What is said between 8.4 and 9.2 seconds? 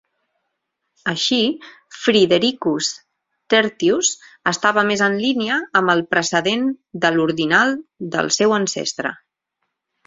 seu ancestre.